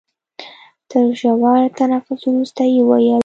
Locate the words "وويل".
2.85-3.19